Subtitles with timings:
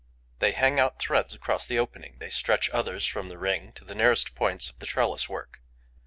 [0.39, 3.93] They hang out threads across the opening; they stretch others from the ring to the
[3.93, 5.61] nearest points of the trellis work.